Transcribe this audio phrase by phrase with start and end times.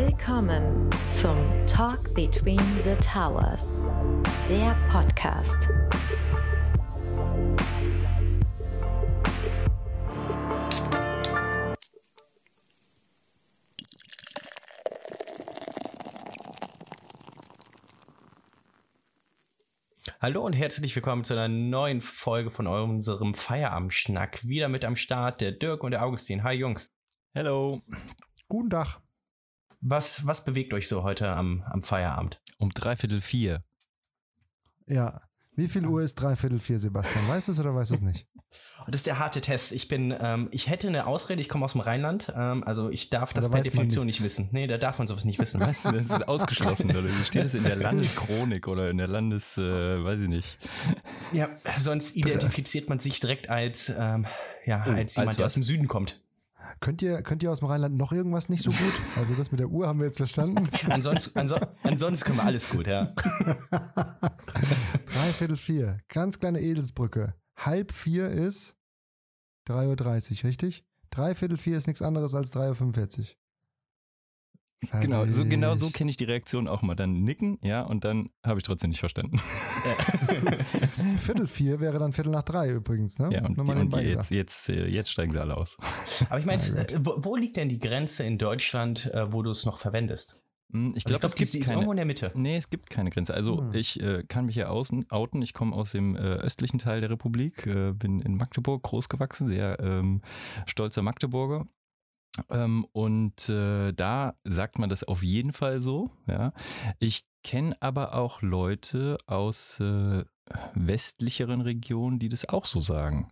[0.00, 3.74] Willkommen zum Talk Between the Towers,
[4.48, 5.56] der Podcast.
[20.20, 24.46] Hallo und herzlich willkommen zu einer neuen Folge von unserem Feierabendschnack.
[24.46, 26.44] Wieder mit am Start der Dirk und der Augustin.
[26.44, 26.94] Hi Jungs.
[27.34, 27.82] Hello.
[28.48, 29.00] Guten Tag.
[29.80, 32.40] Was, was bewegt euch so heute am, am Feierabend?
[32.58, 33.62] Um dreiviertel vier.
[34.86, 35.20] Ja.
[35.54, 37.26] Wie viel Uhr ist dreiviertel vier, Sebastian?
[37.28, 38.26] Weißt du es oder weißt du es nicht?
[38.86, 39.72] Das ist der harte Test.
[39.72, 43.10] Ich bin, ähm, ich hätte eine Ausrede, ich komme aus dem Rheinland, ähm, also ich
[43.10, 44.48] darf das Da per Definition nicht wissen.
[44.52, 45.60] Nee, da darf man sowas nicht wissen.
[45.66, 46.96] Weißt du, das ist ausgeschlossen.
[46.96, 47.06] Oder?
[47.26, 50.58] Steht es in der Landeschronik oder in der Landes, äh, weiß ich nicht.
[51.32, 54.24] ja, sonst identifiziert man sich direkt als, ähm,
[54.64, 55.52] ja, Oh, als jemand, als der was?
[55.52, 56.22] aus dem Süden kommt.
[56.80, 58.78] Könnt ihr, könnt ihr aus dem Rheinland noch irgendwas nicht so gut?
[59.16, 60.68] Also das mit der Uhr haben wir jetzt verstanden.
[60.88, 63.06] Ansonsten, anso ansonsten können wir alles gut, ja.
[65.12, 65.98] Dreiviertel vier.
[66.08, 67.34] Ganz kleine Edelsbrücke.
[67.56, 68.76] Halb vier ist
[69.68, 70.84] 3.30 Uhr, richtig?
[71.10, 73.26] Dreiviertel vier ist nichts anderes als 3.45 Uhr.
[75.00, 76.94] Genau, so, genau so kenne ich die Reaktion auch mal.
[76.94, 79.40] Dann nicken, ja, und dann habe ich trotzdem nicht verstanden.
[81.18, 83.30] Viertel vier wäre dann Viertel nach drei übrigens, ne?
[83.32, 85.76] Ja, und, Nur die, und die jetzt, jetzt, äh, jetzt steigen sie alle aus.
[86.30, 86.62] Aber ich meine,
[87.00, 90.42] wo, wo liegt denn die Grenze in Deutschland, äh, wo du es noch verwendest?
[90.72, 91.90] Hm, Ich Also glaube, es die gibt irgendwo keine.
[91.92, 92.32] in der Mitte.
[92.34, 93.34] Nee, es gibt keine Grenze.
[93.34, 93.74] Also Hm.
[93.74, 95.42] ich äh, kann mich hier außen outen.
[95.42, 99.48] Ich komme aus dem äh, östlichen Teil der Republik, äh, bin in Magdeburg groß gewachsen,
[99.48, 100.22] sehr ähm,
[100.66, 101.66] stolzer Magdeburger.
[102.50, 106.10] Ähm, und äh, da sagt man das auf jeden Fall so.
[106.26, 106.52] Ja.
[106.98, 110.24] Ich kenne aber auch Leute aus äh,
[110.74, 113.30] westlicheren Regionen, die das auch so sagen.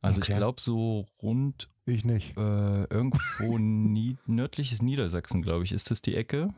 [0.00, 0.32] Also Okay.
[0.32, 2.36] ich glaube so rund Ich nicht.
[2.36, 6.52] äh, irgendwo nie, nördliches Niedersachsen, glaube ich, ist das die Ecke.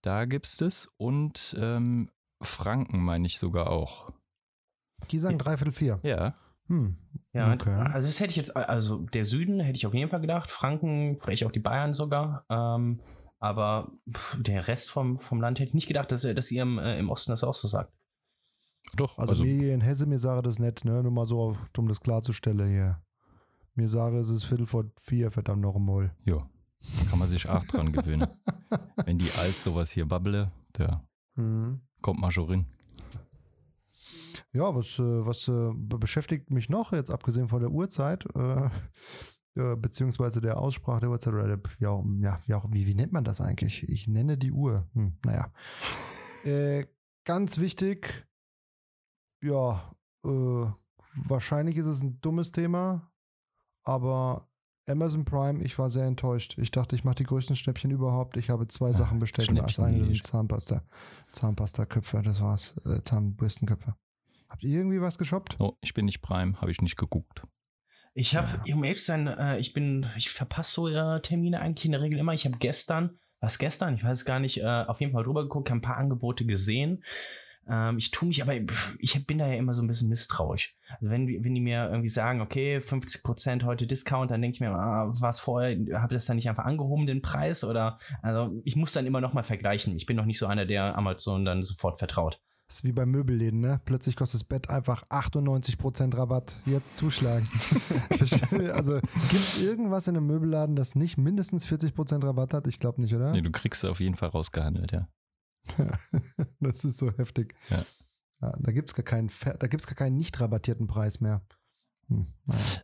[0.00, 0.88] Da gibt's das.
[0.96, 4.10] Und ähm, Franken meine ich sogar auch.
[5.10, 6.00] Die sagen dreiviertel vier.
[6.02, 6.34] Ja.
[6.72, 6.96] Hm.
[7.34, 7.70] Ja, Okay.
[7.70, 11.18] also das hätte ich jetzt, also der Süden hätte ich auf jeden Fall gedacht, Franken,
[11.20, 12.44] vielleicht auch die Bayern sogar.
[12.50, 13.00] Ähm,
[13.38, 16.62] aber pff, der Rest vom, vom Land hätte ich nicht gedacht, dass, ihr- dass ihr
[16.62, 17.92] im, äh, im Osten das auch so sagt.
[18.94, 21.02] Doch, Also, mir hier in Hesse, mir sage das nicht, ne?
[21.02, 23.02] Nur mal so, um das klarzustellen hier.
[23.74, 26.14] Mir sage es ist Viertel vor vier, verdammt noch einmal.
[26.26, 26.36] ja,
[26.98, 28.26] da kann man sich auch dran gewöhnen.
[29.06, 31.02] Wenn die als sowas hier babble, da
[31.36, 31.80] Mhm.
[32.02, 32.66] kommt man schon rein.
[34.54, 38.68] Ja, was, äh, was äh, be- beschäftigt mich noch, jetzt abgesehen von der Uhrzeit, äh,
[39.54, 42.94] äh, beziehungsweise der Aussprache der Uhrzeit, oder der, wie, auch, ja, wie, auch, wie, wie
[42.94, 43.88] nennt man das eigentlich?
[43.88, 44.86] Ich nenne die Uhr.
[44.94, 45.52] Hm, naja.
[46.44, 46.86] äh,
[47.24, 48.26] ganz wichtig,
[49.42, 50.66] ja, äh,
[51.14, 53.10] wahrscheinlich ist es ein dummes Thema,
[53.84, 54.48] aber
[54.86, 56.58] Amazon Prime, ich war sehr enttäuscht.
[56.58, 58.36] Ich dachte, ich mache die größten Schnäppchen überhaupt.
[58.36, 60.82] Ich habe zwei Ah, Sachen bestellt und das eine sind Zahnpasta.
[61.30, 62.74] Zahnpasta-Köpfe, das war's.
[63.04, 63.94] Zahnbürstenköpfe.
[64.52, 65.56] Habt ihr irgendwie was geshoppt?
[65.58, 67.42] Oh, ich bin nicht Prime, habe ich nicht geguckt.
[68.14, 71.86] Ich habe, um ehrlich zu sein, äh, ich bin, ich verpasse so äh, Termine eigentlich
[71.86, 72.34] in der Regel immer.
[72.34, 75.42] Ich habe gestern, was gestern, ich weiß es gar nicht, äh, auf jeden Fall drüber
[75.44, 77.02] geguckt, habe ein paar Angebote gesehen.
[77.66, 78.52] Ähm, ich tue mich aber,
[78.98, 80.76] ich bin da ja immer so ein bisschen misstrauisch.
[80.90, 84.60] Also wenn, die- wenn die mir irgendwie sagen, okay, 50% heute Discount, dann denke ich
[84.60, 87.64] mir, ah, was vorher, habe ich das dann nicht einfach angehoben, den Preis?
[87.64, 89.96] Oder, also ich muss dann immer noch mal vergleichen.
[89.96, 92.40] Ich bin noch nicht so einer, der Amazon dann sofort vertraut.
[92.72, 93.82] Das ist wie bei Möbelläden, ne?
[93.84, 96.56] Plötzlich kostet das Bett einfach 98% Rabatt.
[96.64, 97.46] Jetzt zuschlagen.
[98.72, 98.94] Also
[99.28, 102.66] gibt es irgendwas in einem Möbelladen, das nicht mindestens 40% Rabatt hat?
[102.66, 103.32] Ich glaube nicht, oder?
[103.32, 105.06] Nee, du kriegst sie auf jeden Fall rausgehandelt, ja.
[106.60, 107.54] das ist so heftig.
[107.68, 107.84] Ja.
[108.40, 111.42] Ja, da gibt es gar keinen, Ver- da gibt's gar keinen nicht rabattierten Preis mehr.
[112.08, 112.26] Hm.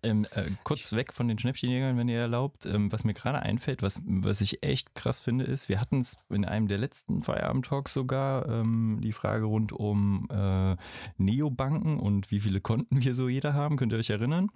[0.02, 2.64] Ähm, äh, kurz weg von den Schnäppchenjägern, wenn ihr erlaubt.
[2.66, 6.18] Ähm, was mir gerade einfällt, was, was ich echt krass finde, ist, wir hatten es
[6.30, 10.76] in einem der letzten Feierabend-Talks sogar, ähm, die Frage rund um äh,
[11.18, 13.76] Neobanken und wie viele Konten wir so jeder haben.
[13.76, 14.50] Könnt ihr euch erinnern?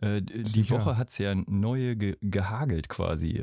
[0.00, 0.70] Äh, die.
[0.70, 3.42] Woche hat es ja neue ge gehagelt quasi.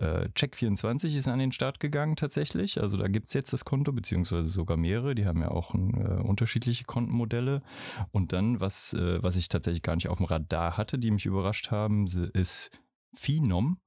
[0.00, 2.80] Äh, äh, Check24 ist an den Start gegangen tatsächlich.
[2.80, 5.14] Also da gibt es jetzt das Konto, beziehungsweise sogar mehrere.
[5.14, 7.62] Die haben ja auch äh, unterschiedliche Kontenmodelle.
[8.10, 11.26] Und dann, was, äh, was ich tatsächlich gar nicht auf dem Radar hatte, die mich
[11.26, 12.70] überrascht haben, ist
[13.14, 13.80] Phenom.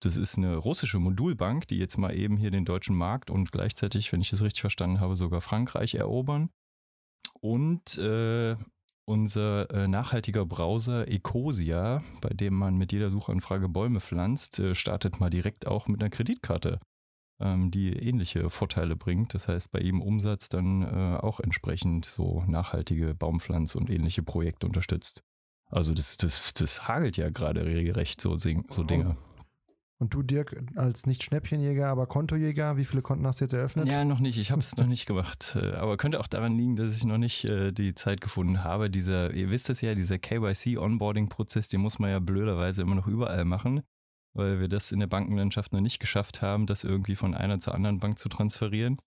[0.00, 4.12] Das ist eine russische Modulbank, die jetzt mal eben hier den deutschen Markt und gleichzeitig,
[4.12, 6.50] wenn ich das richtig verstanden habe, sogar Frankreich erobern.
[7.40, 8.56] Und äh,
[9.08, 15.18] unser äh, nachhaltiger Browser Ecosia, bei dem man mit jeder Suchanfrage Bäume pflanzt, äh, startet
[15.18, 16.78] mal direkt auch mit einer Kreditkarte,
[17.40, 19.32] ähm, die ähnliche Vorteile bringt.
[19.32, 24.66] Das heißt, bei ihm Umsatz dann äh, auch entsprechend so nachhaltige Baumpflanz und ähnliche Projekte
[24.66, 25.22] unterstützt.
[25.70, 29.16] Also das, das, das hagelt ja gerade regelrecht so, so Dinge.
[30.00, 33.88] Und du, Dirk, als nicht Schnäppchenjäger, aber Kontojäger, wie viele Konten hast du jetzt eröffnet?
[33.88, 34.38] Ja, noch nicht.
[34.38, 35.56] Ich habe es noch nicht gemacht.
[35.60, 38.90] Äh, aber könnte auch daran liegen, dass ich noch nicht äh, die Zeit gefunden habe.
[38.90, 43.44] Dieser, ihr wisst es ja, dieser KYC-Onboarding-Prozess, den muss man ja blöderweise immer noch überall
[43.44, 43.82] machen,
[44.34, 47.74] weil wir das in der Bankenlandschaft noch nicht geschafft haben, das irgendwie von einer zur
[47.74, 48.98] anderen Bank zu transferieren.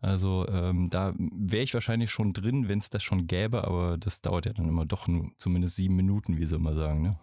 [0.00, 4.20] Also ähm, da wäre ich wahrscheinlich schon drin, wenn es das schon gäbe, aber das
[4.20, 7.02] dauert ja dann immer doch nur zumindest sieben Minuten, wie sie immer sagen.
[7.02, 7.18] Ne?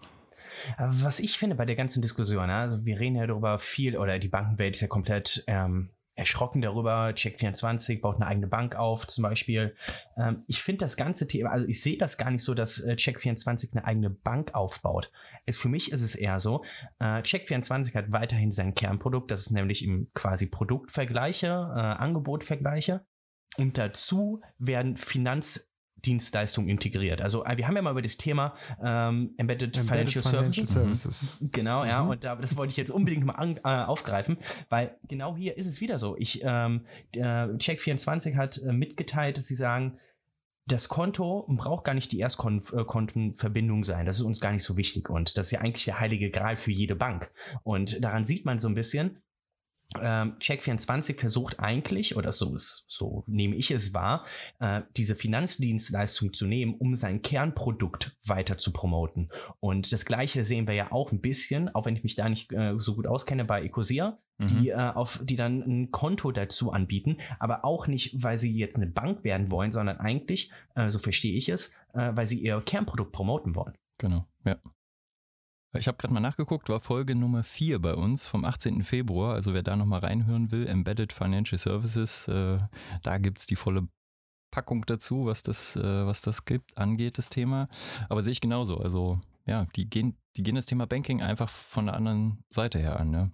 [0.77, 4.29] Was ich finde bei der ganzen Diskussion, also wir reden ja darüber viel, oder die
[4.29, 7.09] Bankenwelt ist ja komplett ähm, erschrocken darüber.
[7.09, 9.75] Check24 baut eine eigene Bank auf, zum Beispiel.
[10.17, 12.93] Ähm, ich finde das ganze Thema, also ich sehe das gar nicht so, dass äh,
[12.93, 15.11] Check24 eine eigene Bank aufbaut.
[15.49, 16.63] Für mich ist es eher so,
[16.99, 23.05] äh, Check24 hat weiterhin sein Kernprodukt, das ist nämlich im quasi Produktvergleiche, äh, Angebotvergleiche.
[23.57, 25.72] Und dazu werden Finanz
[26.05, 27.21] Dienstleistung integriert.
[27.21, 30.69] Also äh, wir haben ja mal über das Thema ähm, Embedded, Embedded Financial, Financial, Services.
[30.69, 31.41] Services.
[31.41, 31.51] Mhm.
[31.51, 32.03] Genau, ja.
[32.03, 32.09] Mhm.
[32.09, 34.37] Und da, das wollte ich jetzt unbedingt mal an, äh, aufgreifen,
[34.69, 36.15] weil genau hier ist es wieder so.
[36.17, 36.85] Ich ähm,
[37.15, 39.97] Check24 hat äh, mitgeteilt, dass sie sagen,
[40.65, 44.05] das Konto braucht gar nicht die Erstkontenverbindung sein.
[44.05, 45.09] Das ist uns gar nicht so wichtig.
[45.09, 47.31] Und das ist ja eigentlich der heilige Gral für jede Bank.
[47.63, 49.21] Und daran sieht man so ein bisschen,
[50.01, 54.25] ähm, Check24 versucht eigentlich, oder so ist, so nehme ich es wahr,
[54.59, 59.29] äh, diese Finanzdienstleistung zu nehmen, um sein Kernprodukt weiter zu promoten.
[59.59, 62.51] Und das Gleiche sehen wir ja auch ein bisschen, auch wenn ich mich da nicht
[62.51, 64.47] äh, so gut auskenne bei Ecosia, mhm.
[64.47, 68.75] die äh, auf, die dann ein Konto dazu anbieten, aber auch nicht, weil sie jetzt
[68.75, 70.51] eine Bank werden wollen, sondern eigentlich,
[70.87, 73.73] so verstehe ich es, weil sie ihr Kernprodukt promoten wollen.
[73.97, 74.57] Genau, ja.
[75.75, 78.83] Ich habe gerade mal nachgeguckt, war Folge Nummer 4 bei uns vom 18.
[78.83, 79.33] Februar.
[79.33, 82.59] Also wer da nochmal reinhören will, Embedded Financial Services, äh,
[83.01, 83.87] da gibt es die volle
[84.51, 87.69] Packung dazu, was das, äh, was das gibt, angeht, das Thema.
[88.07, 88.77] Aber sehe ich genauso.
[88.77, 92.99] Also ja, die gehen, die gehen das Thema Banking einfach von der anderen Seite her
[92.99, 93.09] an.
[93.09, 93.31] Ne?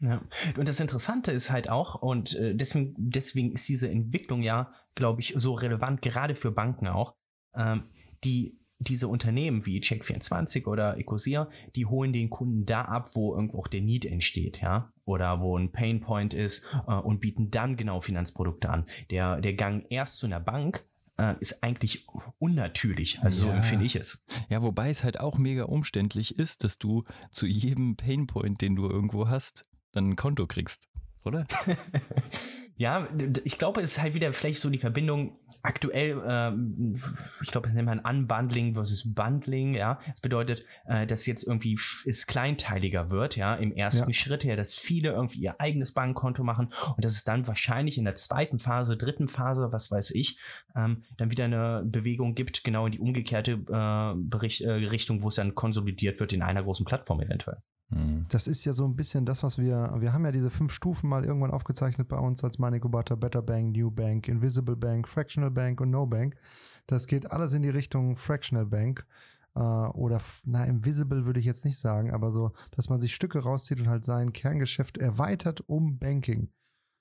[0.00, 0.20] Ja,
[0.56, 5.20] und das Interessante ist halt auch, und äh, deswegen, deswegen ist diese Entwicklung ja, glaube
[5.20, 7.14] ich, so relevant, gerade für Banken auch.
[7.54, 7.84] Ähm,
[8.24, 13.60] die diese Unternehmen wie Check24 oder Ecosia, die holen den Kunden da ab, wo irgendwo
[13.60, 18.00] auch der Need entsteht, ja, oder wo ein Painpoint ist äh, und bieten dann genau
[18.00, 18.86] Finanzprodukte an.
[19.10, 20.84] Der, der Gang erst zu einer Bank
[21.18, 22.06] äh, ist eigentlich
[22.38, 23.20] unnatürlich.
[23.22, 23.52] Also ja.
[23.52, 24.24] so empfinde ich es.
[24.48, 28.88] Ja, wobei es halt auch mega umständlich ist, dass du zu jedem Painpoint, den du
[28.88, 30.88] irgendwo hast, dann ein Konto kriegst,
[31.26, 31.46] oder?
[32.78, 33.08] Ja,
[33.44, 36.94] ich glaube, es ist halt wieder vielleicht so die Verbindung aktuell, ähm,
[37.42, 39.98] ich glaube, das nennt man Unbundling versus Bundling, ja.
[40.06, 44.14] Das bedeutet, äh, dass jetzt irgendwie es kleinteiliger wird, ja, im ersten ja.
[44.14, 48.04] Schritt her, dass viele irgendwie ihr eigenes Bankkonto machen und dass es dann wahrscheinlich in
[48.04, 50.38] der zweiten Phase, dritten Phase, was weiß ich,
[50.76, 55.28] ähm, dann wieder eine Bewegung gibt, genau in die umgekehrte äh, Bericht, äh, Richtung, wo
[55.28, 57.62] es dann konsolidiert wird in einer großen Plattform eventuell.
[57.88, 58.26] Mhm.
[58.28, 61.08] Das ist ja so ein bisschen das, was wir, wir haben ja diese fünf Stufen
[61.08, 65.80] mal irgendwann aufgezeichnet bei uns als Manikobata, Better Bank, New Bank, Invisible Bank, Fractional Bank
[65.80, 66.36] und No Bank.
[66.86, 69.06] Das geht alles in die Richtung Fractional Bank
[69.54, 73.38] äh, oder, na, Invisible würde ich jetzt nicht sagen, aber so, dass man sich Stücke
[73.38, 76.50] rauszieht und halt sein Kerngeschäft erweitert um Banking.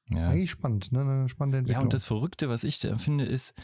[0.10, 0.30] Ja.
[0.30, 1.02] Eigentlich spannend, ne?
[1.02, 1.82] Eine spannende Entwicklung.
[1.82, 3.56] Ja, und das Verrückte, was ich da finde, ist,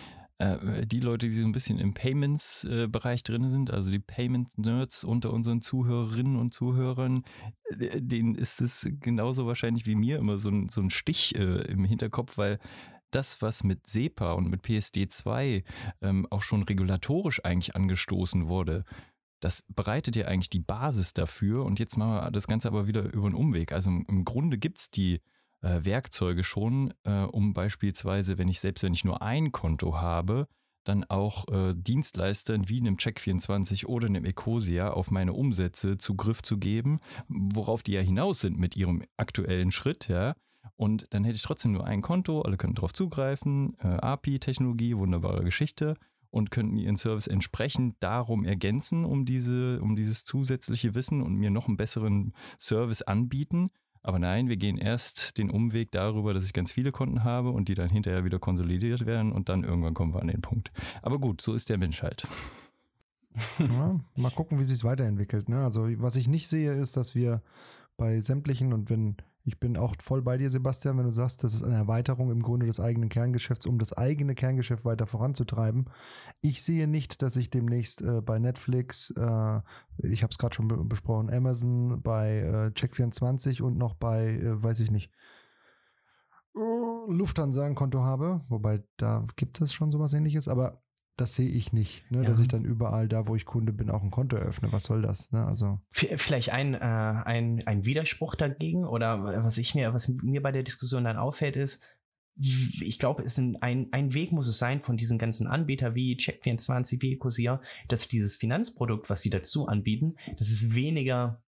[0.41, 5.31] äh, die Leute, die so ein bisschen im Payments-Bereich drin sind, also die Payment-Nerds unter
[5.31, 7.23] unseren Zuhörerinnen und Zuhörern,
[7.69, 11.61] äh, denen ist es genauso wahrscheinlich wie mir immer so ein, so ein Stich äh,
[11.63, 12.59] im Hinterkopf, weil
[13.11, 15.63] das, was mit SEPA und mit PSD2
[16.01, 18.85] ähm, auch schon regulatorisch eigentlich angestoßen wurde,
[19.41, 21.65] das bereitet ja eigentlich die Basis dafür.
[21.65, 23.73] Und jetzt machen wir das Ganze aber wieder über einen Umweg.
[23.73, 25.21] Also im Grunde gibt es die
[25.61, 30.47] äh, Werkzeuge schon, äh, um beispielsweise, wenn ich selbst wenn ich nur ein Konto habe,
[30.83, 36.57] dann auch äh, Dienstleistern wie einem Check24 oder einem Ecosia auf meine Umsätze Zugriff zu
[36.57, 40.35] geben, worauf die ja hinaus sind mit ihrem aktuellen Schritt, ja.
[40.75, 45.43] Und dann hätte ich trotzdem nur ein Konto, alle können darauf zugreifen, äh, API-Technologie, wunderbare
[45.43, 45.95] Geschichte
[46.31, 51.51] und könnten ihren Service entsprechend darum ergänzen, um diese, um dieses zusätzliche Wissen und mir
[51.51, 53.69] noch einen besseren Service anbieten.
[54.03, 57.67] Aber nein, wir gehen erst den Umweg darüber, dass ich ganz viele Konten habe und
[57.67, 60.71] die dann hinterher wieder konsolidiert werden und dann irgendwann kommen wir an den Punkt.
[61.01, 62.27] Aber gut, so ist der Mensch halt.
[63.59, 65.47] Ja, mal gucken, wie sich weiterentwickelt.
[65.47, 65.63] Ne?
[65.63, 67.41] Also was ich nicht sehe, ist, dass wir
[67.95, 71.53] bei sämtlichen und wenn ich bin auch voll bei dir, Sebastian, wenn du sagst, das
[71.53, 75.89] ist eine Erweiterung im Grunde des eigenen Kerngeschäfts, um das eigene Kerngeschäft weiter voranzutreiben.
[76.41, 79.61] Ich sehe nicht, dass ich demnächst äh, bei Netflix, äh,
[80.03, 84.61] ich habe es gerade schon be besprochen, Amazon, bei äh, Check24 und noch bei, äh,
[84.61, 85.11] weiß ich nicht,
[86.53, 90.81] Lufthansa ein Konto habe, wobei da gibt es schon sowas ähnliches, aber
[91.21, 92.23] das sehe ich nicht, ne?
[92.23, 92.29] Ja.
[92.29, 94.71] dass ich dann überall da, wo ich Kunde bin, auch ein Konto eröffne.
[94.71, 95.31] Was soll das?
[95.31, 95.45] Ne?
[95.45, 100.51] Also Vielleicht ein, äh, ein, ein Widerspruch dagegen oder was ich mir, was mir bei
[100.51, 101.83] der Diskussion dann auffällt, ist,
[102.35, 103.57] ich glaube, es ein,
[103.91, 108.35] ein Weg muss es sein von diesen ganzen Anbietern wie Check24, wie Ecosier, dass dieses
[108.35, 111.43] Finanzprodukt, was sie dazu anbieten, dass es weniger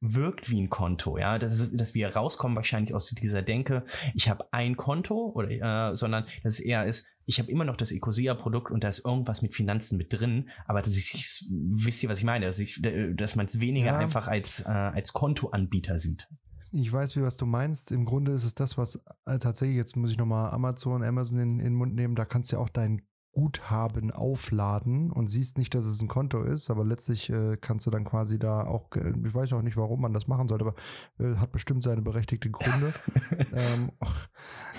[0.00, 4.28] wirkt wie ein Konto, ja, dass, es, dass wir rauskommen wahrscheinlich aus dieser Denke, ich
[4.28, 7.92] habe ein Konto oder, äh, sondern dass es eher ist, ich habe immer noch das
[7.92, 12.18] Ecosia-Produkt und da ist irgendwas mit Finanzen mit drin, aber dass ich, wisst ihr, was
[12.20, 12.80] ich meine, dass, ich,
[13.14, 13.98] dass man es weniger Ja.
[13.98, 16.26] einfach als, äh, als Kontoanbieter sieht.
[16.72, 17.92] ich weiß, wie was du meinst.
[17.92, 21.58] Im Grunde ist es das, was äh, tatsächlich, jetzt muss ich nochmal Amazon, Amazon in,
[21.58, 25.74] in den Mund nehmen, da kannst du ja auch dein Guthaben aufladen und siehst nicht,
[25.74, 29.34] dass es ein Konto ist, aber letztlich äh, kannst du dann quasi da auch, ich
[29.34, 30.74] weiß auch nicht, warum man das machen sollte, aber
[31.18, 32.92] äh, hat bestimmt seine berechtigten Gründe.
[33.52, 34.28] ähm, ach,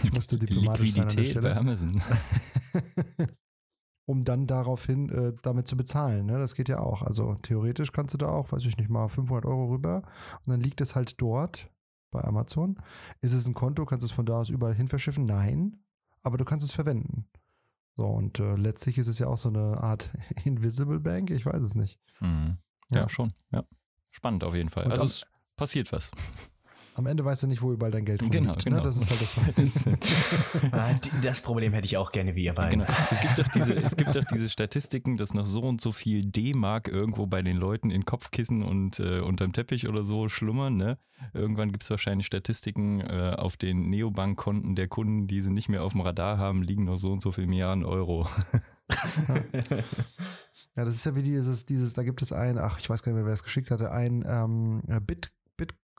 [0.04, 1.56] ich musste diplomatisch sein an der Liquidität bei.
[1.56, 2.02] Amazon.
[4.10, 6.26] um dann daraufhin äh, damit zu bezahlen.
[6.26, 6.40] Ne?
[6.40, 7.04] Das geht ja auch.
[7.04, 10.02] Also theoretisch kannst du da auch, weiß ich nicht mal, 500 Euro rüber
[10.46, 11.72] und dann liegt es halt dort
[12.12, 12.82] bei Amazon.
[13.22, 13.86] Ist es ein Konto?
[13.86, 15.26] Kannst du es von da aus überall hin verschiffen?
[15.26, 15.84] Nein,
[16.24, 17.28] aber du kannst es verwenden.
[18.00, 20.10] So, und äh, letztlich ist es ja auch so eine Art
[20.46, 22.00] Invisible Bank, ich weiß es nicht.
[22.22, 22.58] Mhm.
[22.92, 23.10] Ja, Ja.
[23.10, 23.34] schon.
[23.52, 23.66] Ja.
[24.10, 24.86] Spannend auf jeden Fall.
[24.86, 25.26] Und also es
[25.58, 26.10] passiert was.
[26.96, 28.44] Am Ende weißt du nicht, wo überall dein Geld rumliegt.
[28.44, 28.78] Genau, genau.
[28.78, 28.84] Ne?
[28.84, 32.82] Das ist halt das die- das Problem hätte ich auch gerne wie ihr beiden.
[32.82, 32.92] Genau.
[33.12, 36.26] Es gibt doch diese, es gibt doch diese Statistiken, dass noch so und so viel
[36.26, 40.76] D-Mark irgendwo bei den Leuten in Kopfkissen und äh, unterm Teppich oder so schlummern.
[40.76, 40.98] Ne?
[41.34, 45.84] Irgendwann gibt es wahrscheinlich Statistiken äh, auf den Neobank-Konten der Kunden, die sie nicht mehr
[45.84, 48.28] auf dem Radar haben, liegen noch so und so viel Milliarden Euro.
[50.76, 53.12] Ja, das ist ja wie dieses, dieses, da gibt es ein, ach, ich weiß gar
[53.12, 55.32] nicht mehr, wer es geschickt hatte, ein ähm, Bit,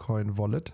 [0.00, 0.72] Bitcoin-Wallet.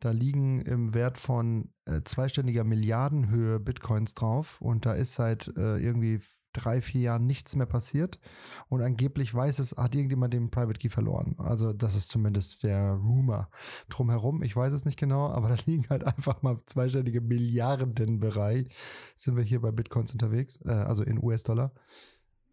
[0.00, 5.78] Da liegen im Wert von äh, zweistelliger Milliardenhöhe Bitcoins drauf und da ist seit äh,
[5.78, 6.20] irgendwie
[6.52, 8.20] drei, vier Jahren nichts mehr passiert
[8.68, 11.34] und angeblich weiß es, hat irgendjemand den Private Key verloren.
[11.38, 13.50] Also das ist zumindest der Rumor
[13.88, 14.42] drumherum.
[14.42, 18.68] Ich weiß es nicht genau, aber da liegen halt einfach mal zweistellige Milliardenbereich.
[19.16, 21.72] Sind wir hier bei Bitcoins unterwegs, äh, also in US-Dollar.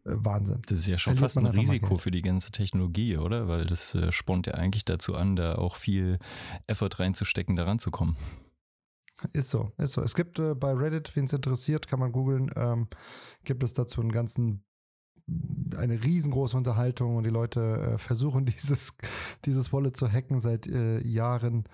[0.05, 0.61] Äh, Wahnsinn.
[0.67, 3.47] Das ist ja schon Verliert fast ein Risiko für die ganze Technologie, oder?
[3.47, 6.19] Weil das äh, spornt ja eigentlich dazu an, da auch viel
[6.67, 8.15] Effort reinzustecken, da ranzukommen.
[9.33, 10.01] Ist so, ist so.
[10.01, 12.87] Es gibt äh, bei Reddit, wen es interessiert, kann man googeln, ähm,
[13.43, 14.63] gibt es dazu einen ganzen,
[15.75, 18.97] eine riesengroße Unterhaltung und die Leute äh, versuchen dieses,
[19.45, 21.65] dieses Wallet zu hacken seit äh, Jahren.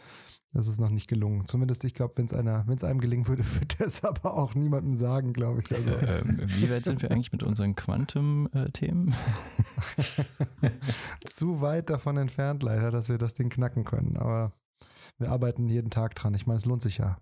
[0.53, 1.45] Das ist noch nicht gelungen.
[1.45, 4.55] Zumindest, ich glaube, wenn es einer, wenn es einem gelingen würde, würde es aber auch
[4.55, 5.71] niemandem sagen, glaube ich.
[5.75, 9.13] Also, ähm, wie weit sind wir eigentlich mit unseren Quantum-Themen?
[11.25, 14.17] zu weit davon entfernt, leider, dass wir das Ding knacken können.
[14.17, 14.53] Aber
[15.17, 16.33] wir arbeiten jeden Tag dran.
[16.33, 17.17] Ich meine, es lohnt sich ja.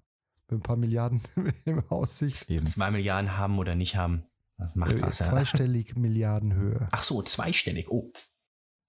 [0.48, 1.22] Mit ein paar Milliarden
[1.66, 2.50] im Aussicht.
[2.52, 2.68] Eben.
[2.68, 4.24] Zwei Milliarden haben oder nicht haben,
[4.58, 5.18] das macht Äh, was.
[5.18, 6.88] Zweistellig Milliardenhöhe.
[6.92, 7.90] Ach so, zweistellig.
[7.90, 8.12] Oh,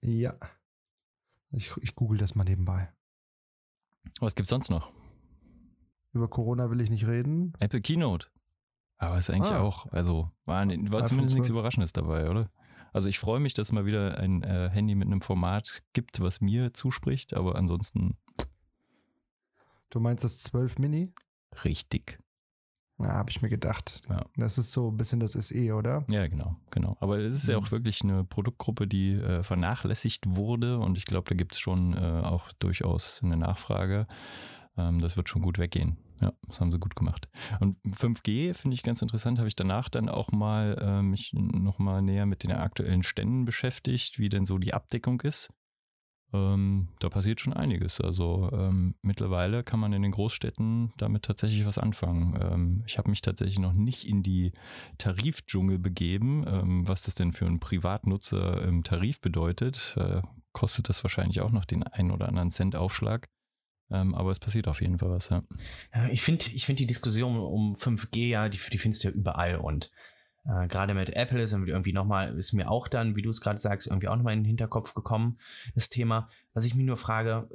[0.03, 0.35] Ja.
[1.51, 2.93] Ich, ich google das mal nebenbei.
[4.21, 4.93] Was gibt's sonst noch?
[6.13, 7.53] Über Corona will ich nicht reden.
[7.61, 8.27] Apple Keynote.
[8.99, 9.61] Aber ist eigentlich Ah.
[9.61, 11.51] auch, also war, war zumindest nichts 12.
[11.51, 12.51] Überraschendes dabei, oder?
[12.93, 16.21] Also ich freue mich, dass es mal wieder ein äh, Handy mit einem Format gibt,
[16.21, 18.17] was mir zuspricht, aber ansonsten
[19.91, 21.13] Du meinst das 12 Mini?
[21.65, 22.19] richtig.
[22.99, 24.01] Na, habe ich mir gedacht.
[24.09, 24.25] Ja.
[24.37, 26.05] Das ist so ein bisschen das SE, oder?
[26.09, 26.97] Ja, genau, genau.
[27.01, 27.65] Aber es ist ja Mhm.
[27.67, 31.93] auch wirklich eine Produktgruppe, die äh, vernachlässigt wurde und ich glaube, da gibt es schon
[31.95, 34.07] äh, auch durchaus eine Nachfrage.
[34.79, 35.99] Ähm, das wird schon gut weggehen.
[36.23, 37.29] Ja, das haben sie gut gemacht.
[37.61, 42.01] Und 5G finde ich ganz interessant, habe ich danach dann auch mal äh, mich nochmal
[42.01, 45.53] näher mit den aktuellen Ständen beschäftigt, wie denn so die Abdeckung ist.
[46.37, 48.01] Ähm, da passiert schon einiges.
[48.01, 52.39] Also ähm, mittlerweile kann man in den Großstädten damit tatsächlich was anfangen.
[52.41, 54.53] Ähm, ich habe mich tatsächlich noch nicht in die
[54.99, 56.45] Tarifdschungel begeben.
[56.47, 61.53] Ähm, was das denn für einen Privatnutzer im Tarif bedeutet, äh, kostet das wahrscheinlich auch
[61.53, 63.29] noch den einen oder anderen Cent Aufschlag.
[63.91, 65.29] Ähm, aber es passiert auf jeden Fall was.
[65.29, 65.43] Ja.
[65.95, 69.15] Ja, ich finde ich find die Diskussion um 5G, ja, die, die findest du ja
[69.15, 69.91] überall und
[70.49, 73.59] äh, gerade mit Apple ist irgendwie nochmal, ist mir auch dann, wie du es gerade
[73.59, 75.39] sagst, irgendwie auch nochmal in den Hinterkopf gekommen,
[75.75, 76.29] das Thema.
[76.55, 77.49] Was ich mich nur frage,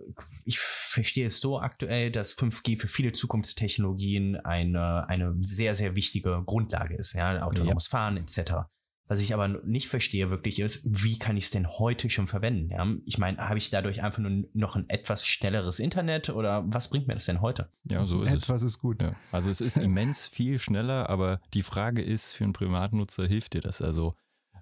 [0.46, 6.44] ich verstehe es so aktuell, dass 5G für viele Zukunftstechnologien eine, eine sehr, sehr wichtige
[6.46, 8.68] Grundlage ist, ja, autonomes Fahren etc.
[9.12, 12.70] Was ich aber nicht verstehe wirklich ist, wie kann ich es denn heute schon verwenden?
[12.72, 12.88] Ja?
[13.06, 17.08] Ich meine, habe ich dadurch einfach nur noch ein etwas schnelleres Internet oder was bringt
[17.10, 17.68] mir das denn heute?
[17.84, 18.38] ja, so ist es.
[18.38, 19.02] Etwas ist gut.
[19.02, 23.52] Ja, also es ist immens viel schneller, aber die Frage ist, für einen Privatnutzer hilft
[23.54, 23.82] dir das?
[23.82, 24.16] Also,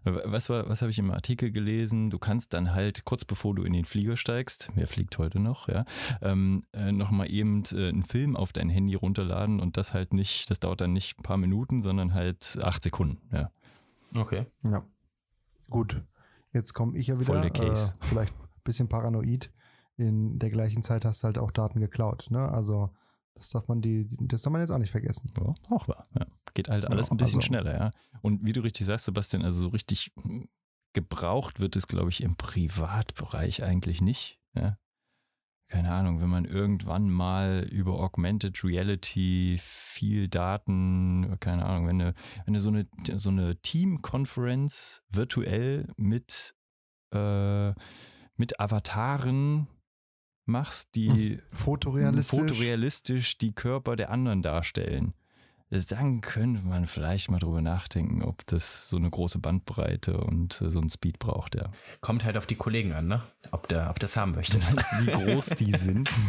[0.04, 2.10] was, war- was habe ich im Artikel gelesen?
[2.10, 5.68] Du kannst dann halt kurz bevor du in den Flieger steigst, wer fliegt heute noch,
[5.68, 5.86] ja,
[6.24, 10.50] ähm, äh, nochmal eben äh, einen Film auf dein Handy runterladen und das halt nicht,
[10.50, 13.52] das dauert dann nicht ein paar Minuten, sondern halt acht Sekunden, ja.
[14.16, 14.46] Okay.
[14.64, 14.86] Ja.
[15.70, 16.04] Gut.
[16.54, 17.26] Jetzt komme ich ja wieder.
[17.26, 17.94] Voll der Case.
[18.02, 19.52] Äh, vielleicht ein bisschen paranoid.
[19.98, 22.28] In der gleichen Zeit hast du halt auch Daten geklaut.
[22.30, 22.50] Ne?
[22.50, 22.90] Also
[23.36, 25.32] das darf man die, das darf man jetzt auch nicht vergessen.
[25.38, 26.08] Ja, auch wahr.
[26.18, 26.26] Ja.
[26.54, 27.92] Geht halt alles Ja, ein bisschen also- schneller, ja.
[28.22, 30.50] Und wie du richtig sagst, Sebastian, also so richtig hm,
[30.94, 34.40] gebraucht wird es, glaube ich, im Privatbereich eigentlich nicht.
[34.56, 34.78] Ja.
[35.70, 42.16] Keine Ahnung, wenn man irgendwann mal über Augmented Reality viel Daten, keine Ahnung, wenn du,
[42.46, 46.56] wenn du so eine, so eine Team-Conference virtuell mit,
[47.14, 47.70] äh,
[48.36, 49.68] mit Avataren
[50.48, 52.40] machst, die Fotorealistisch.
[52.40, 55.14] fotorealistisch die Körper der anderen darstellen.
[55.72, 60.72] Dann könnte man vielleicht mal drüber nachdenken, ob das so eine große Bandbreite und äh,
[60.72, 61.70] so ein Speed braucht, ja.
[62.02, 63.22] Kommt halt auf die Kollegen an, ne?
[63.52, 64.76] Ob du ob das haben möchtest.
[65.02, 66.10] Wie groß die sind.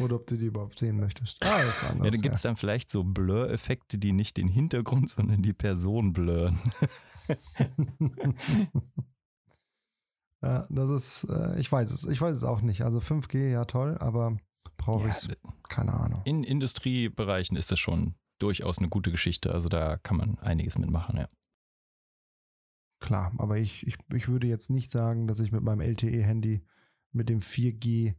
[0.00, 1.44] Oder ob du die überhaupt sehen möchtest.
[1.44, 2.12] Ah, das war Ja, anders.
[2.12, 6.58] dann gibt es dann vielleicht so Blur-Effekte, die nicht den Hintergrund, sondern die Person blurren.
[10.42, 12.82] ja, das ist, äh, ich weiß es, ich weiß es auch nicht.
[12.82, 14.36] Also 5G, ja toll, aber
[14.76, 15.28] brauche Ja, ich
[15.68, 16.22] keine Ahnung.
[16.24, 19.52] in Industriebereichen ist das schon durchaus eine gute Geschichte.
[19.52, 21.28] Also da kann man einiges mitmachen, ja.
[23.00, 26.62] Klar, aber ich, ich, ich würde jetzt nicht sagen, dass ich mit meinem LTE-Handy
[27.12, 28.14] mit dem 4G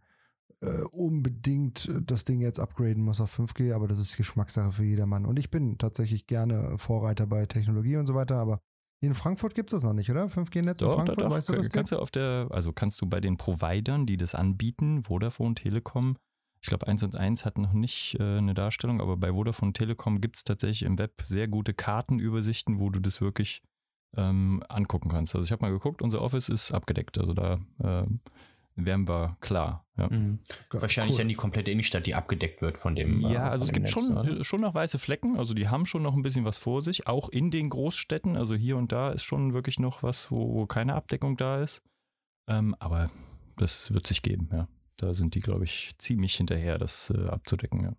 [0.62, 5.26] äh, unbedingt das Ding jetzt upgraden muss auf 5G, aber das ist Geschmackssache für jedermann.
[5.26, 8.60] Und ich bin tatsächlich gerne Vorreiter bei Technologie und so weiter, aber
[9.00, 10.26] in Frankfurt gibt es das noch nicht, oder?
[10.26, 11.30] 5G-Netz in Frankfurt, doch, doch.
[11.32, 11.70] weißt du das?
[11.70, 16.18] kannst du auf der, also kannst du bei den Providern, die das anbieten, Vodafone, Telekom,
[16.68, 20.20] ich glaube 1 und 1 hat noch nicht äh, eine Darstellung, aber bei Vodafone Telekom
[20.20, 23.62] gibt es tatsächlich im Web sehr gute Kartenübersichten, wo du das wirklich
[24.18, 25.34] ähm, angucken kannst.
[25.34, 28.20] Also ich habe mal geguckt, unser Office ist abgedeckt, also da ähm,
[28.76, 29.86] wären wir klar.
[29.98, 30.10] Ja.
[30.10, 30.40] Mhm.
[30.72, 31.20] Wahrscheinlich cool.
[31.20, 33.24] dann die komplette Innenstadt, die abgedeckt wird von dem.
[33.24, 34.44] äh, Ja, also es gibt Netz, schon, oder?
[34.44, 37.30] schon noch weiße Flecken, also die haben schon noch ein bisschen was vor sich, auch
[37.30, 40.96] in den Großstädten, also hier und da ist schon wirklich noch was, wo, wo keine
[40.96, 41.82] Abdeckung da ist.
[42.50, 43.10] Ähm, aber
[43.56, 44.68] das wird sich geben, ja.
[44.98, 47.96] Da sind die, glaube ich, ziemlich hinterher, das äh, abzudecken, ja.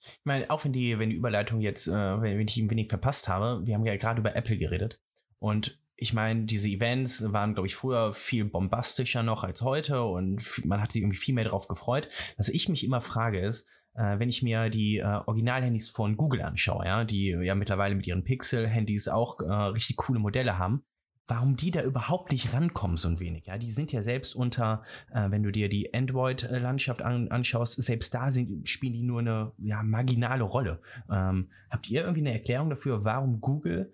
[0.00, 3.28] Ich meine, auch wenn die, wenn die Überleitung jetzt, äh, wenn, ich ein wenig verpasst
[3.28, 5.00] habe, wir haben ja gerade über Apple geredet.
[5.38, 10.64] Und ich meine, diese Events waren, glaube ich, früher viel bombastischer noch als heute und
[10.64, 12.08] man hat sich irgendwie viel mehr darauf gefreut.
[12.36, 16.42] Was ich mich immer frage ist, äh, wenn ich mir die äh, Originalhandys von Google
[16.42, 20.84] anschaue, ja, die ja mittlerweile mit ihren Pixel-Handys auch äh, richtig coole Modelle haben,
[21.28, 23.46] warum die da überhaupt nicht rankommen, so ein wenig.
[23.46, 28.14] Ja, die sind ja selbst unter, äh, wenn du dir die Android-Landschaft an, anschaust, selbst
[28.14, 30.80] da sind, spielen die nur eine ja, marginale Rolle.
[31.10, 33.92] Ähm, habt ihr irgendwie eine Erklärung dafür, warum Google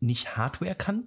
[0.00, 1.04] nicht Hardware kann?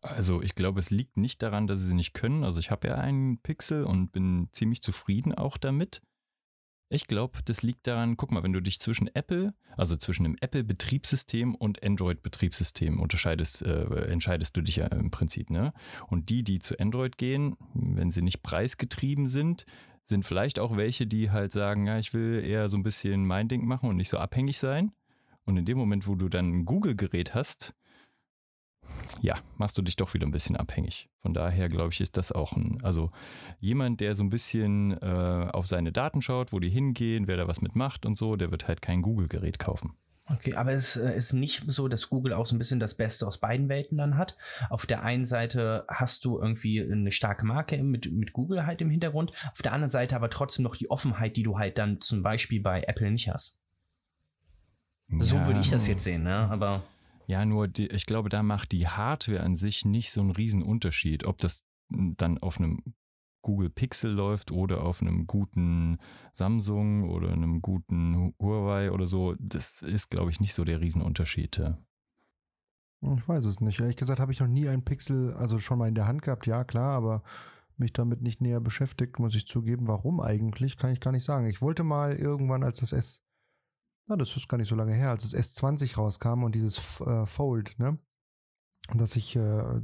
[0.00, 2.44] Also ich glaube, es liegt nicht daran, dass sie sie nicht können.
[2.44, 6.00] Also ich habe ja einen Pixel und bin ziemlich zufrieden auch damit.
[6.92, 10.36] Ich glaube, das liegt daran, guck mal, wenn du dich zwischen Apple, also zwischen dem
[10.38, 15.72] Apple-Betriebssystem und Android-Betriebssystem unterscheidest, äh, entscheidest du dich ja im Prinzip, ne?
[16.08, 19.64] Und die, die zu Android gehen, wenn sie nicht preisgetrieben sind,
[20.04, 23.48] sind vielleicht auch welche, die halt sagen, ja, ich will eher so ein bisschen mein
[23.48, 24.92] Ding machen und nicht so abhängig sein.
[25.46, 27.72] Und in dem Moment, wo du dann ein Google-Gerät hast,
[29.20, 31.08] ja, machst du dich doch wieder ein bisschen abhängig.
[31.20, 33.10] Von daher glaube ich, ist das auch ein, also
[33.60, 37.48] jemand, der so ein bisschen äh, auf seine Daten schaut, wo die hingehen, wer da
[37.48, 39.96] was mitmacht und so, der wird halt kein Google-Gerät kaufen.
[40.32, 43.26] Okay, aber es äh, ist nicht so, dass Google auch so ein bisschen das Beste
[43.26, 44.36] aus beiden Welten dann hat.
[44.70, 48.90] Auf der einen Seite hast du irgendwie eine starke Marke mit, mit Google halt im
[48.90, 52.22] Hintergrund, auf der anderen Seite aber trotzdem noch die Offenheit, die du halt dann zum
[52.22, 53.60] Beispiel bei Apple nicht hast.
[55.18, 55.46] So Ja.
[55.46, 56.48] würde ich das jetzt sehen, ne?
[56.50, 56.84] Aber
[57.26, 60.62] Ja, nur die, ich glaube, da macht die Hardware an sich nicht so einen riesen
[60.62, 62.82] Unterschied, ob das dann auf einem
[63.42, 65.98] Google Pixel läuft oder auf einem guten
[66.32, 69.34] Samsung oder einem guten Huawei oder so.
[69.38, 71.58] Das ist, glaube ich, nicht so der Riesenunterschied.
[71.58, 71.78] ja.
[73.16, 73.80] Ich weiß es nicht.
[73.80, 76.46] Ehrlich gesagt habe ich noch nie einen Pixel, also schon mal in der Hand gehabt,
[76.46, 77.24] ja klar, aber
[77.76, 79.88] mich damit nicht näher beschäftigt, muss ich zugeben.
[79.88, 81.48] Warum eigentlich, kann ich gar nicht sagen.
[81.48, 83.24] Ich wollte mal irgendwann, als das S,
[84.06, 87.26] na, das ist gar nicht so lange her, als das S20 rauskam und dieses äh,
[87.26, 87.98] Fold, ne,
[88.94, 89.80] dass ich, äh,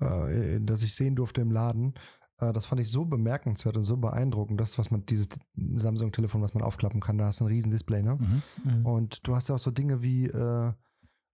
[0.00, 1.94] äh, dass ich sehen durfte im Laden,
[2.38, 6.54] äh, das fand ich so bemerkenswert und so beeindruckend, das, was man, dieses Samsung-Telefon, was
[6.54, 8.18] man aufklappen kann, da hast du ein riesen Display, ne?
[8.84, 10.72] Und du hast ja auch so Dinge wie, äh,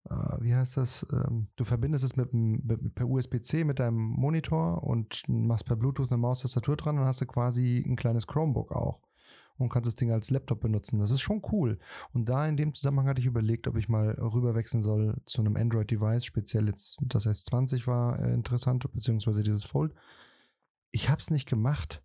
[0.08, 1.06] äh, wie heißt das?
[1.12, 6.11] Ähm, du verbindest es mit, mit, per USB-C mit deinem Monitor und machst per Bluetooth
[6.11, 9.00] eine Maustastatur dran und hast du quasi ein kleines Chromebook auch
[9.59, 10.99] und kannst das Ding als Laptop benutzen.
[10.99, 11.79] Das ist schon cool.
[12.12, 15.57] Und da in dem Zusammenhang hatte ich überlegt, ob ich mal rüberwechseln soll zu einem
[15.57, 16.25] Android-Device.
[16.25, 19.92] Speziell jetzt das S20 war äh, interessant, beziehungsweise dieses Fold.
[20.90, 22.03] Ich habe es nicht gemacht,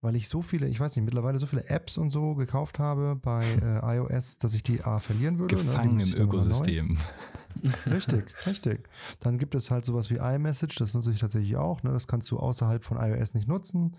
[0.00, 3.16] weil ich so viele, ich weiß nicht, mittlerweile so viele Apps und so gekauft habe
[3.16, 5.56] bei äh, iOS, dass ich die A verlieren würde.
[5.56, 6.98] Gefangen im Ökosystem.
[7.90, 8.88] Richtig, richtig.
[9.20, 11.82] Dann gibt es halt sowas wie iMessage, das nutze ich tatsächlich auch.
[11.82, 11.92] Ne?
[11.92, 13.96] Das kannst du außerhalb von iOS nicht nutzen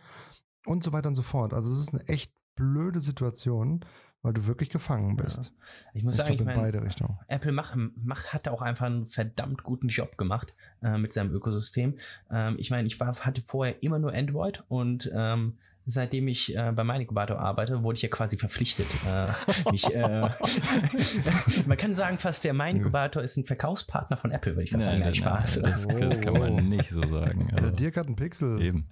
[0.65, 1.53] und so weiter und so fort.
[1.53, 3.83] Also es ist eine echt blöde Situation,
[4.21, 5.53] weil du wirklich gefangen bist.
[5.93, 7.19] Ich muss Ich sagen, ich glaube in meine, beide Richtungen.
[7.27, 11.31] Apple macht, macht, hat da auch einfach einen verdammt guten Job gemacht äh, mit seinem
[11.31, 11.97] Ökosystem.
[12.31, 16.71] Ähm, ich meine, ich war, hatte vorher immer nur Android und ähm, seitdem ich äh,
[16.75, 18.87] bei Meinikubator arbeite, wurde ich ja quasi verpflichtet.
[19.07, 19.27] Äh,
[19.71, 20.29] mich, äh,
[21.67, 25.01] man kann sagen, fast der Meinikubator ist ein Verkaufspartner von Apple, würde ich fast sagen.
[25.01, 25.61] Nein, Spaß.
[25.61, 26.61] das, das kann man Oh.
[26.61, 27.49] nicht so sagen.
[27.51, 28.59] Der Also, Dirk hat einen Pixel.
[28.61, 28.89] eben.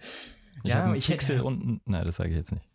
[0.63, 2.69] Ich Ja, habe einen ich hätte- Pixel und ein- nein, das sage ich jetzt nicht.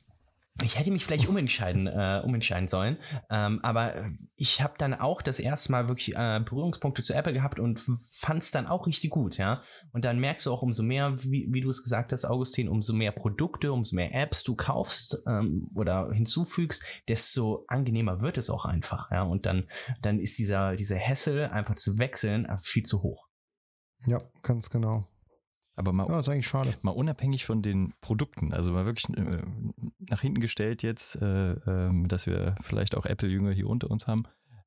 [0.64, 2.98] Ich hätte mich vielleicht umentscheiden, äh, umentscheiden sollen,
[3.30, 3.94] ähm, aber
[4.34, 8.42] ich habe dann auch das erste Mal wirklich äh, Berührungspunkte zu Apple gehabt und fand
[8.42, 9.62] es dann auch richtig gut, ja.
[9.92, 12.92] Und dann merkst du auch umso mehr, wie, wie du es gesagt hast, Augustin, umso
[12.92, 18.64] mehr Produkte, umso mehr Apps du kaufst ähm, oder hinzufügst, desto angenehmer wird es auch
[18.64, 19.22] einfach, ja.
[19.22, 19.68] Und dann,
[20.02, 23.28] dann ist dieser, dieser Hessel einfach zu wechseln äh, viel zu hoch.
[24.06, 25.06] Ja, ganz genau.
[25.78, 26.74] Aber mal, Ja, ist eigentlich schade.
[26.82, 29.42] mal unabhängig von den Produkten, also mal wirklich äh,
[30.00, 34.24] nach hinten gestellt jetzt, äh, ähm, dass wir vielleicht auch Apple-Jünger hier unter uns haben.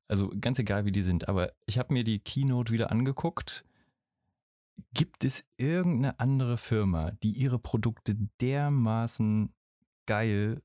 [0.08, 1.28] Also ganz egal, wie die sind.
[1.28, 3.64] Aber ich habe mir die Keynote wieder angeguckt.
[4.94, 9.52] Gibt es irgendeine andere Firma, die ihre Produkte dermaßen
[10.06, 10.62] geil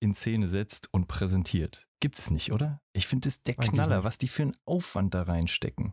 [0.00, 1.88] in Szene setzt und präsentiert?
[2.00, 2.80] Gibt es nicht, oder?
[2.94, 5.92] Ich finde, das ist der Knaller, was die für einen Aufwand da reinstecken.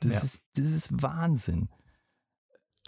[0.00, 0.18] Das, Ja.
[0.20, 1.68] ist, das ist Wahnsinn.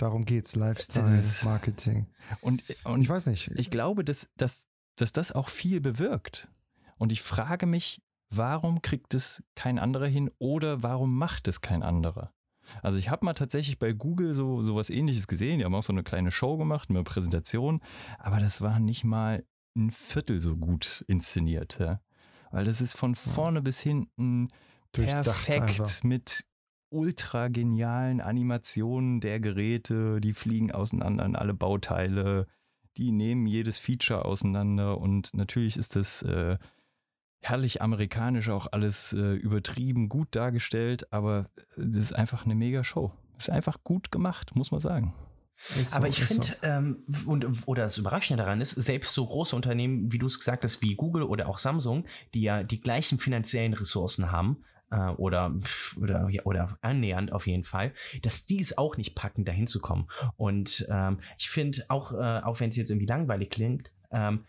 [0.00, 0.56] Darum geht's.
[0.56, 2.06] Lifestyle, ist- Marketing.
[2.40, 3.50] Und, und Ich weiß nicht.
[3.54, 6.48] ich glaube, dass, dass, dass das auch viel bewirkt.
[6.96, 11.82] Und ich frage mich, warum kriegt es kein anderer hin oder warum macht es kein
[11.82, 12.32] anderer?
[12.82, 15.58] Also ich habe mal tatsächlich bei Google so sowas ähnliches gesehen.
[15.58, 17.80] Die haben auch so eine kleine Show gemacht, eine Präsentation,
[18.18, 19.44] aber das war nicht mal
[19.76, 21.78] ein Viertel so gut inszeniert.
[21.80, 22.00] Ja?
[22.52, 24.48] Weil das ist von vorne bis hinten
[24.92, 26.44] perfekt mit
[26.90, 32.46] ultra genialen Animationen der Geräte, die fliegen auseinander in alle Bauteile,
[32.96, 36.58] die nehmen jedes Feature auseinander und natürlich ist das äh,
[37.40, 43.12] herrlich amerikanisch auch alles äh, übertrieben gut dargestellt, aber das ist einfach eine mega Show.
[43.38, 45.14] Ist einfach gut gemacht, muss man sagen.
[45.56, 46.52] So, Aber ich finde, so.
[46.62, 50.64] ähm, und, oder das Überraschende daran ist, selbst so große Unternehmen, wie du es gesagt
[50.64, 55.54] hast, wie Google oder auch Samsung, die ja die gleichen finanziellen Ressourcen haben, äh, oder,
[56.00, 60.08] oder, oder annähernd auf jeden Fall, dass die es auch nicht packen, dahin zu kommen.
[60.36, 64.44] Und ähm, ich finde auch, äh, auch wenn es jetzt irgendwie langweilig klingt, ähm,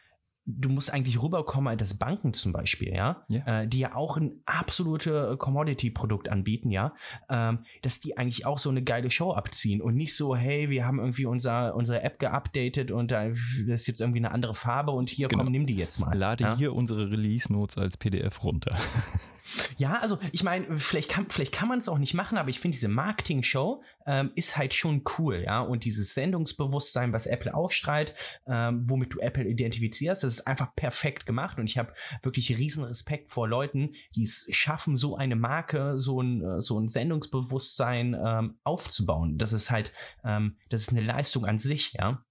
[0.45, 3.61] du musst eigentlich rüberkommen, dass Banken zum Beispiel, ja, Ja.
[3.61, 6.93] Äh, die ja auch ein absolute Commodity-Produkt anbieten, ja,
[7.29, 10.85] ähm, dass die eigentlich auch so eine geile Show abziehen und nicht so, hey, wir
[10.85, 14.91] haben irgendwie unser, unsere App geupdatet und da das ist jetzt irgendwie eine andere Farbe
[14.91, 15.43] und hier, Genau.
[15.43, 16.17] komm, nimm die jetzt mal.
[16.17, 16.57] Lade ja?
[16.57, 18.75] hier unsere Release-Notes als PDF runter.
[19.77, 22.59] Ja, also ich meine, vielleicht kann, vielleicht kann man es auch nicht machen, aber ich
[22.59, 25.61] finde, diese Marketing-Show ähm, ist halt schon cool, ja.
[25.61, 28.13] Und dieses Sendungsbewusstsein, was Apple ausstrahlt,
[28.47, 31.59] ähm, womit du Apple identifizierst, das ist einfach perfekt gemacht.
[31.59, 36.21] Und ich habe wirklich riesen Respekt vor Leuten, die es schaffen, so eine Marke, so
[36.21, 39.37] ein, äh, so ein Sendungsbewusstsein ähm, aufzubauen.
[39.37, 39.91] Das ist halt,
[40.23, 42.23] ähm, das ist eine Leistung an sich, ja.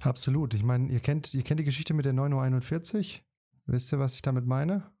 [0.00, 0.54] Absolut.
[0.54, 3.20] Ich meine, ihr kennt, ihr kennt die Geschichte mit der 9.41 Uhr.
[3.66, 4.95] Wisst ihr, was ich damit meine?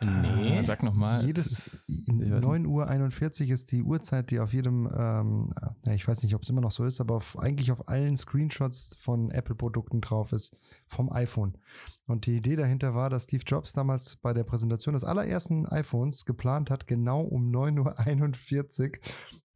[0.00, 0.58] Nee.
[0.58, 1.24] Ah, Sag nochmal.
[1.24, 5.54] Jedes ich weiß 9.41 Uhr ist die Uhrzeit, die auf jedem, ähm,
[5.90, 8.96] ich weiß nicht, ob es immer noch so ist, aber auf, eigentlich auf allen Screenshots
[9.00, 10.56] von Apple-Produkten drauf ist,
[10.86, 11.56] vom iPhone.
[12.06, 16.26] Und die Idee dahinter war, dass Steve Jobs damals bei der Präsentation des allerersten iPhones
[16.26, 18.98] geplant hat, genau um 9.41 Uhr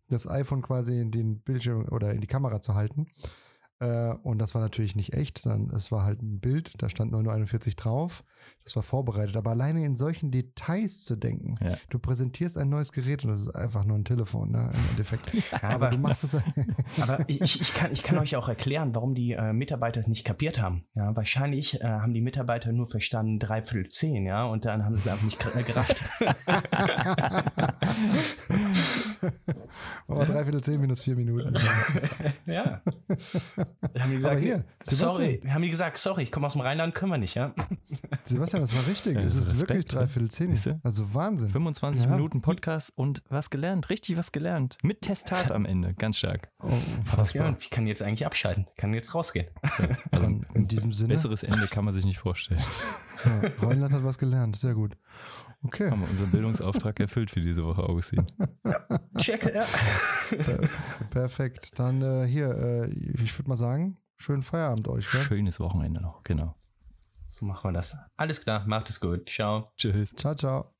[0.09, 3.07] das iPhone quasi in den Bildschirm oder in die Kamera zu halten.
[3.81, 7.12] Äh, und das war natürlich nicht echt, sondern es war halt ein Bild, da stand
[7.12, 8.25] 9.41 Uhr drauf.
[8.64, 9.37] Das war vorbereitet.
[9.37, 11.77] Aber alleine in solchen Details zu denken, Ja.
[11.88, 14.71] du präsentierst ein neues Gerät und das ist einfach nur ein Telefon, ne?
[14.73, 15.31] Im Endeffekt.
[15.62, 16.37] aber, aber- du machst es.
[17.01, 20.25] Aber ich, ich, kann, ich kann euch auch erklären, warum die äh, Mitarbeiter es nicht
[20.25, 20.85] kapiert haben.
[20.95, 25.03] Ja, wahrscheinlich äh, haben die Mitarbeiter nur verstanden, dreiviertel zehn, ja, und dann haben sie
[25.03, 26.03] es einfach nicht äh, gerafft.
[30.09, 31.55] aber dreiviertel zehn minus vier Minuten.
[32.47, 32.81] ja.
[33.57, 37.13] Dann haben gesagt, hier, sorry, haben die gesagt, sorry, ich komme aus dem Rheinland, können
[37.13, 37.55] wir nicht, ja.
[38.25, 39.15] Sebastian, das war richtig.
[39.15, 40.81] Ja, es ist Respekt, wirklich dreiviertel zehn.
[40.83, 41.51] Also Wahnsinn.
[41.51, 42.11] 25 Ja.
[42.11, 44.79] Minuten Podcast und was gelernt, richtig was gelernt.
[44.83, 46.51] Mit Testat am Ende, ganz stark.
[46.63, 47.51] Oh, unfassbar.
[47.51, 47.57] ja.
[47.61, 49.47] Ich kann jetzt eigentlich abschalten, kann jetzt rausgehen.
[50.11, 52.61] Dann in diesem Sinne, Besseres Ende kann man sich nicht vorstellen.
[53.25, 54.57] ja, Rheinland hat was gelernt.
[54.57, 54.97] Sehr gut.
[55.62, 55.90] Okay.
[55.90, 58.27] Haben wir unseren Bildungsauftrag erfüllt für diese Woche, Augustin.
[59.18, 59.64] Check, ja.
[60.31, 60.68] Per-
[61.11, 61.79] Perfekt.
[61.79, 62.90] Dann äh, hier, äh,
[63.23, 65.11] ich würde mal sagen, schönen Feierabend euch.
[65.11, 65.20] Gell?
[65.23, 66.55] Schönes Wochenende noch, genau.
[67.29, 67.96] So machen wir das.
[68.16, 69.29] Alles klar, macht es gut.
[69.29, 69.70] Ciao.
[69.77, 70.14] Tschüss.
[70.16, 70.75] Ciao, ciao.